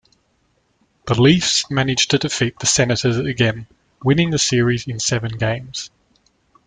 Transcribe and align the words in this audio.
The 1.05 1.21
Leafs 1.21 1.69
managed 1.69 2.09
to 2.09 2.17
defeat 2.17 2.57
the 2.57 2.65
Senators 2.65 3.19
again, 3.19 3.67
winning 4.03 4.31
the 4.31 4.39
series 4.39 4.87
in 4.87 4.99
seven 4.99 5.37
games. 5.37 5.91